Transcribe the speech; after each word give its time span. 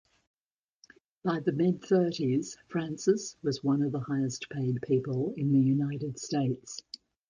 By 1.23 1.41
the 1.41 1.51
mid-thirties, 1.51 2.57
Francis 2.69 3.37
was 3.43 3.63
one 3.63 3.83
of 3.83 3.91
the 3.91 3.99
highest-paid 3.99 4.79
people 4.81 5.31
in 5.37 5.51
the 5.51 5.59
United 5.61 6.17
States. 6.17 6.81